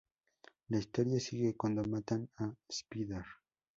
La 0.69 0.79
historia 0.79 1.19
sigue 1.19 1.55
cuando 1.55 1.83
matan 1.83 2.27
a 2.37 2.51
Spider. 2.71 3.23